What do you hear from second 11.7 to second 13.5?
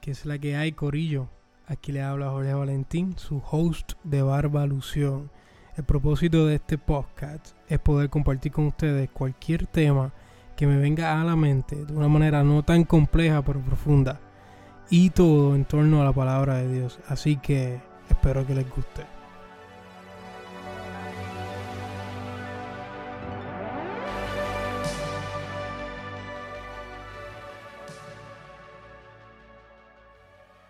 de una manera no tan compleja